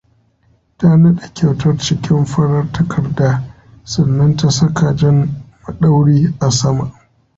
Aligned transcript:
Ta 0.77 0.87
naɗe 1.01 1.25
kyautar 1.35 1.75
cikin 1.83 2.25
farar 2.25 2.65
takarda 2.73 3.41
sannan 3.85 4.35
ta 4.37 4.49
saka 4.49 4.95
jan 4.95 5.17
maɗauri 5.65 6.35
a 6.45 6.51
sama. 6.51 6.85